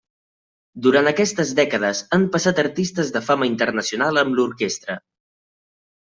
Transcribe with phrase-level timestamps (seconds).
[0.85, 4.97] Durant aquestes dècades han passat artistes de fama internacional amb l'orquestra.